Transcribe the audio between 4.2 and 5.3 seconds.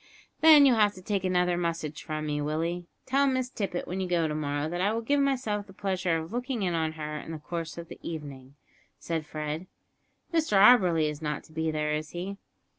to morrow that I will give